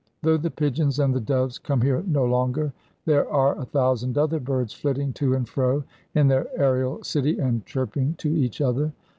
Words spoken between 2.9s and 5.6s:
there are a thousand other birds flitting to and